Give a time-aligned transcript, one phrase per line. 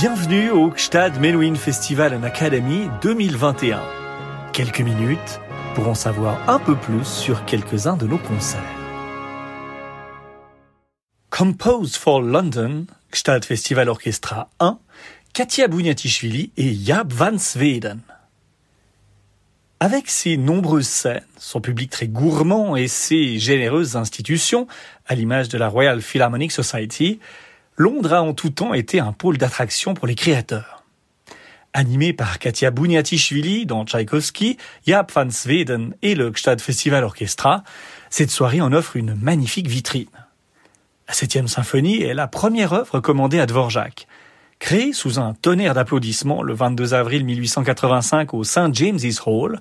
[0.00, 3.82] Bienvenue au Gstad Menuhin Festival and Academy 2021.
[4.52, 5.40] Quelques minutes
[5.74, 8.62] pour en savoir un peu plus sur quelques-uns de nos concerts.
[11.30, 14.78] Compose for London, Gstad Festival Orchestra 1,
[15.32, 17.98] Katia Bouniatishvili et Jab van Sweden.
[19.80, 24.68] Avec ses nombreuses scènes, son public très gourmand et ses généreuses institutions,
[25.08, 27.18] à l'image de la Royal Philharmonic Society,
[27.78, 30.82] Londres a en tout temps été un pôle d'attraction pour les créateurs.
[31.72, 37.62] Animé par Katia Bouniatishvili dans Tchaïkovski, Jaap van Sweden et le Gstad Festival Orchestra,
[38.10, 40.08] cette soirée en offre une magnifique vitrine.
[41.06, 44.08] La septième symphonie est la première œuvre commandée à Dvorak.
[44.58, 48.74] Créée sous un tonnerre d'applaudissements le 22 avril 1885 au St.
[48.74, 49.60] James's Hall,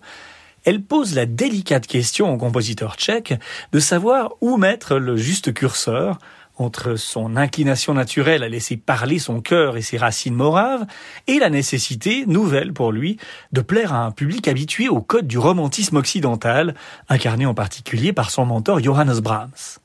[0.65, 3.35] elle pose la délicate question au compositeur tchèque
[3.73, 6.17] de savoir où mettre le juste curseur
[6.57, 10.85] entre son inclination naturelle à laisser parler son cœur et ses racines moraves,
[11.27, 13.17] et la nécessité, nouvelle pour lui,
[13.51, 16.75] de plaire à un public habitué au code du romantisme occidental,
[17.09, 19.79] incarné en particulier par son mentor Johannes Brahms.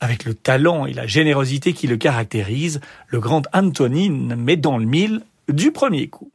[0.00, 4.86] Avec le talent et la générosité qui le caractérisent, le grand Antonin met dans le
[4.86, 6.32] mille du premier coup.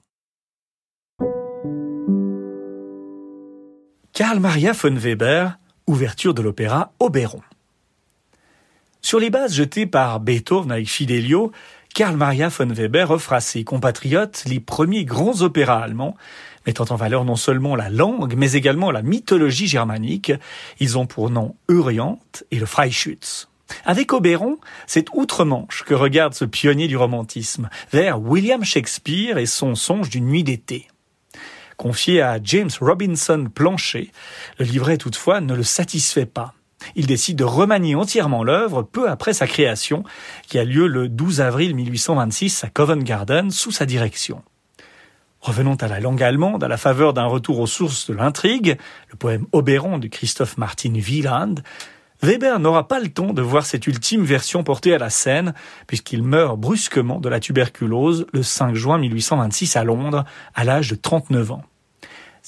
[4.14, 7.42] Karl Maria von Weber, ouverture de l'opéra Oberon.
[9.08, 11.54] Sur les bases jetées par Beethoven avec Fidelio,
[11.96, 16.18] Karl Maria von Weber offre à ses compatriotes les premiers grands opéras allemands,
[16.66, 20.34] mettant en valeur non seulement la langue, mais également la mythologie germanique.
[20.82, 22.20] Ils ont pour nom Orient
[22.52, 23.48] et le Freischütz.
[23.86, 29.76] Avec Oberon, c'est outre-Manche que regarde ce pionnier du romantisme, vers William Shakespeare et son
[29.76, 30.86] songe d'une nuit d'été.
[31.78, 34.12] Confié à James Robinson Planchet,
[34.60, 36.56] le livret toutefois ne le satisfait pas.
[36.96, 40.04] Il décide de remanier entièrement l'œuvre peu après sa création,
[40.48, 44.42] qui a lieu le 12 avril 1826 à Covent Garden sous sa direction.
[45.42, 48.78] Revenons à la langue allemande, à la faveur d'un retour aux sources de l'intrigue,
[49.10, 51.56] le poème Oberon de Christoph Martin Wieland,
[52.22, 55.54] Weber n'aura pas le temps de voir cette ultime version portée à la scène,
[55.86, 60.96] puisqu'il meurt brusquement de la tuberculose le 5 juin 1826 à Londres, à l'âge de
[60.96, 61.64] 39 ans.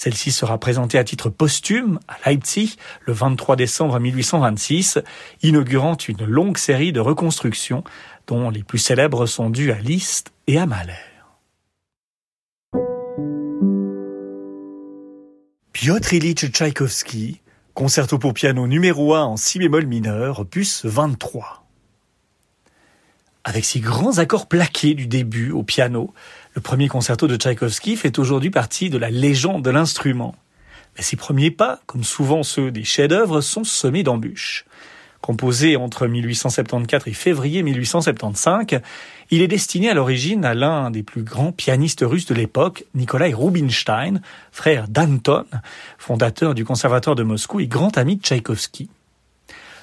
[0.01, 4.99] Celle-ci sera présentée à titre posthume à Leipzig le 23 décembre 1826,
[5.43, 7.83] inaugurant une longue série de reconstructions
[8.25, 10.93] dont les plus célèbres sont dues à Liszt et à Mahler.
[15.73, 17.41] Piotr Ilyich Tchaïkovski,
[17.73, 21.68] concerto pour piano numéro 1 en si bémol mineur, opus 23.
[23.45, 26.13] Avec ses grands accords plaqués du début au piano,
[26.55, 30.35] le premier concerto de Tchaïkovski fait aujourd'hui partie de la légende de l'instrument.
[30.97, 34.65] Mais ses premiers pas, comme souvent ceux des chefs-d'œuvre, sont semés d'embûches.
[35.21, 38.81] Composé entre 1874 et février 1875,
[39.31, 43.33] il est destiné à l'origine à l'un des plus grands pianistes russes de l'époque, Nikolai
[43.33, 45.45] Rubinstein, frère d'Anton,
[45.97, 48.89] fondateur du Conservatoire de Moscou et grand ami de Tchaïkovski.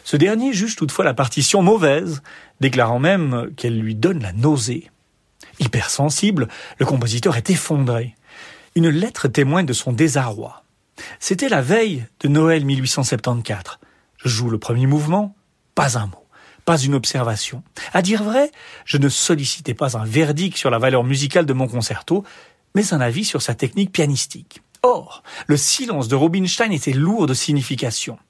[0.06, 2.22] Ce dernier juge toutefois la partition mauvaise,
[2.61, 4.89] déclarant même qu'elle lui donne la nausée.
[5.59, 6.47] Hypersensible,
[6.78, 8.15] le compositeur est effondré.
[8.77, 10.62] Une lettre témoigne de son désarroi.
[11.19, 13.81] C'était la veille de Noël 1874.
[14.16, 15.34] Je joue le premier mouvement,
[15.75, 16.25] pas un mot,
[16.65, 17.65] pas une observation.
[17.93, 18.53] À dire vrai,
[18.84, 22.22] je ne sollicitais pas un verdict sur la valeur musicale de mon concerto,
[22.77, 24.62] mais un avis sur sa technique pianistique.
[24.84, 28.21] Or, le silence de Rubinstein était lourd de signification.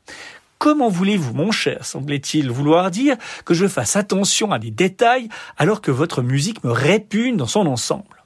[0.58, 5.28] Comment voulez-vous, mon cher, semblait-il vouloir dire, que je fasse attention à des détails
[5.58, 8.24] alors que votre musique me répugne dans son ensemble?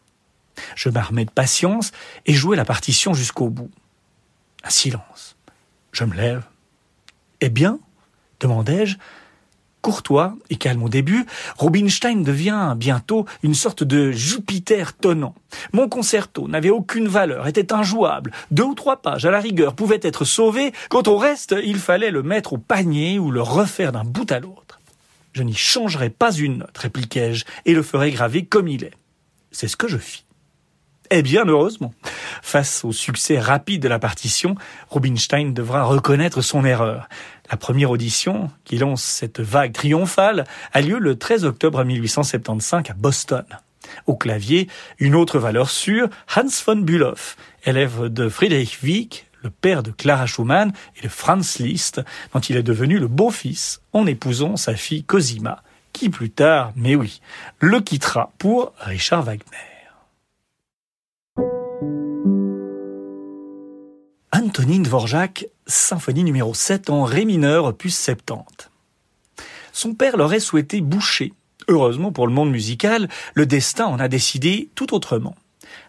[0.76, 1.92] Je m'armais de patience
[2.26, 3.70] et jouai la partition jusqu'au bout.
[4.62, 5.36] Un silence.
[5.92, 6.44] Je me lève.
[7.40, 7.78] Eh bien
[8.40, 8.96] demandai-je,
[9.82, 11.24] Courtois et calme au début,
[11.58, 15.34] Rubinstein devient bientôt une sorte de Jupiter tonnant.
[15.72, 18.32] Mon concerto n'avait aucune valeur, était injouable.
[18.50, 20.72] Deux ou trois pages à la rigueur pouvaient être sauvées.
[20.90, 24.40] Quant au reste, il fallait le mettre au panier ou le refaire d'un bout à
[24.40, 24.80] l'autre.
[25.32, 28.94] Je n'y changerai pas une note, répliquai-je, et le ferai graver comme il est.
[29.52, 30.24] C'est ce que je fis.
[31.12, 31.92] Eh bien, heureusement.
[32.40, 34.54] Face au succès rapide de la partition,
[34.90, 37.08] Rubinstein devra reconnaître son erreur.
[37.50, 42.94] La première audition, qui lance cette vague triomphale, a lieu le 13 octobre 1875 à
[42.94, 43.44] Boston.
[44.06, 44.68] Au clavier,
[45.00, 47.14] une autre valeur sûre, Hans von Bülow,
[47.64, 52.02] élève de Friedrich Wieck, le père de Clara Schumann et de Franz Liszt,
[52.32, 56.94] dont il est devenu le beau-fils en épousant sa fille Cosima, qui plus tard, mais
[56.94, 57.20] oui,
[57.58, 59.79] le quittera pour Richard Wagner.
[65.66, 68.70] Symphonie numéro 7 en ré mineur, opus 70.
[69.72, 71.32] Son père l'aurait souhaité boucher,
[71.70, 75.36] Heureusement pour le monde musical, le destin en a décidé tout autrement.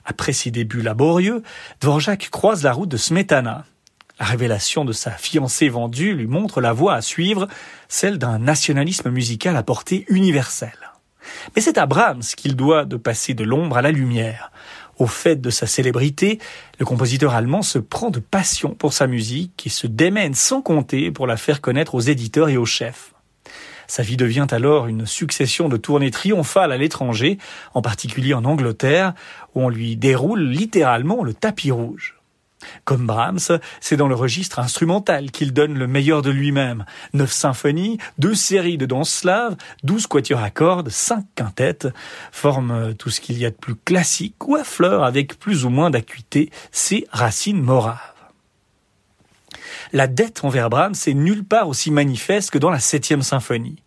[0.05, 1.41] Après ses débuts laborieux,
[1.81, 3.65] Dvorak croise la route de Smetana.
[4.19, 7.47] La révélation de sa fiancée vendue lui montre la voie à suivre,
[7.89, 10.91] celle d'un nationalisme musical à portée universelle.
[11.55, 14.51] Mais c'est à Brahms qu'il doit de passer de l'ombre à la lumière.
[15.01, 16.37] Au fait de sa célébrité,
[16.77, 21.09] le compositeur allemand se prend de passion pour sa musique et se démène sans compter
[21.09, 23.15] pour la faire connaître aux éditeurs et aux chefs.
[23.87, 27.39] Sa vie devient alors une succession de tournées triomphales à l'étranger,
[27.73, 29.15] en particulier en Angleterre,
[29.55, 32.20] où on lui déroule littéralement le tapis rouge.
[32.85, 36.85] Comme Brahms, c'est dans le registre instrumental qu'il donne le meilleur de lui-même.
[37.13, 41.87] Neuf symphonies, deux séries de danse slave, douze quatuors à cordes, cinq quintettes,
[42.31, 45.89] forment tout ce qu'il y a de plus classique ou affleure avec plus ou moins
[45.89, 47.97] d'acuité ses racines moraves.
[49.93, 53.83] La dette envers Brahms est nulle part aussi manifeste que dans la septième symphonie.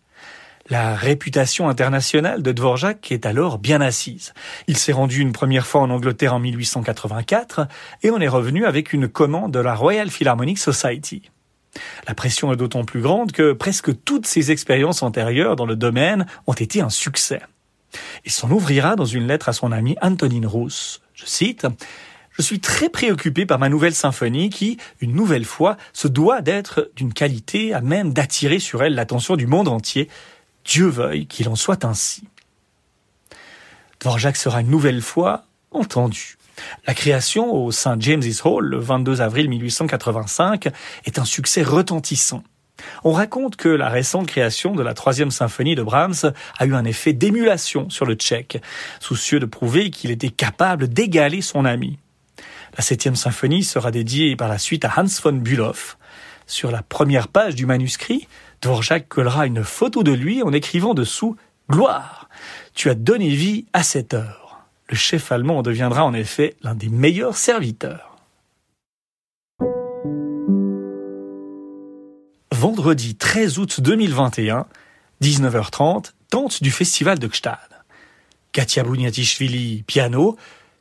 [0.67, 4.33] La réputation internationale de Dvorak est alors bien assise.
[4.65, 7.67] Il s'est rendu une première fois en Angleterre en 1884
[8.01, 11.29] et on est revenu avec une commande de la Royal Philharmonic Society.
[12.07, 16.25] La pression est d'autant plus grande que presque toutes ses expériences antérieures dans le domaine
[16.47, 17.41] ont été un succès.
[18.25, 20.99] Il s'en ouvrira dans une lettre à son ami Antonin Rousse.
[21.13, 21.67] Je cite
[22.37, 26.91] je suis très préoccupé par ma nouvelle symphonie qui, une nouvelle fois, se doit d'être
[26.97, 30.09] d'une qualité à même d'attirer sur elle l'attention du monde entier
[30.65, 32.23] Dieu veuille qu'il en soit ainsi.
[34.01, 36.37] Dvorak sera une nouvelle fois entendu.
[36.87, 37.99] La création au St.
[38.01, 40.69] James's Hall le 22 avril 1885
[41.05, 42.43] est un succès retentissant.
[43.03, 46.85] On raconte que la récente création de la troisième symphonie de Brahms a eu un
[46.85, 48.61] effet d'émulation sur le tchèque,
[48.99, 51.97] soucieux de prouver qu'il était capable d'égaler son ami.
[52.77, 55.73] La septième symphonie sera dédiée par la suite à Hans von Bülow.
[56.47, 58.27] Sur la première page du manuscrit,
[58.61, 61.35] Dvorak collera une photo de lui en écrivant dessous
[61.69, 62.29] Gloire,
[62.75, 64.59] tu as donné vie à cette heure.
[64.87, 68.17] Le chef allemand deviendra en effet l'un des meilleurs serviteurs.
[72.51, 74.67] Vendredi 13 août 2021,
[75.21, 77.57] 19h30, tente du festival de Gstad.
[78.51, 80.37] Katia Bouniatishvili, piano,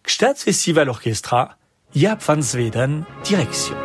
[0.06, 1.56] Gstad Festival Orchestra,
[1.94, 3.83] Jaap van Zweden, direction.